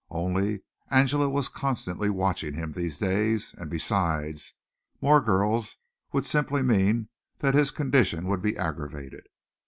Only, 0.09 0.63
Angela 0.89 1.29
was 1.29 1.47
constantly 1.47 2.09
watching 2.09 2.55
him 2.55 2.71
these 2.71 2.97
days 2.97 3.53
and, 3.59 3.69
besides, 3.69 4.55
more 4.99 5.21
girls 5.21 5.75
would 6.11 6.25
simply 6.25 6.63
mean 6.63 7.09
that 7.37 7.53
his 7.53 7.69
condition 7.69 8.25
would 8.25 8.41
be 8.41 8.57
aggravated. 8.57 9.27